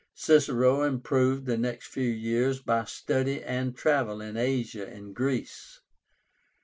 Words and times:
Cicero 0.15 0.81
improved 0.81 1.45
the 1.45 1.59
next 1.59 1.85
few 1.85 2.09
years 2.09 2.59
by 2.59 2.85
study 2.85 3.43
and 3.43 3.77
travel 3.77 4.19
in 4.19 4.35
Asia 4.35 4.87
and 4.87 5.13
Greece. 5.13 5.79